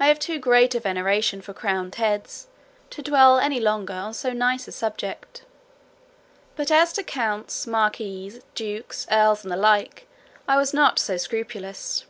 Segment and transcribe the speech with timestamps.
[0.00, 2.46] I have too great a veneration for crowned heads,
[2.88, 5.44] to dwell any longer on so nice a subject.
[6.56, 10.06] But as to counts, marquises, dukes, earls, and the like,
[10.48, 12.06] I was not so scrupulous.